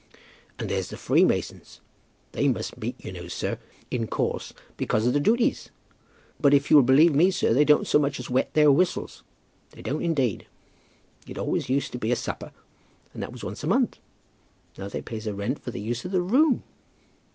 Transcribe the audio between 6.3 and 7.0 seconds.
But if you'll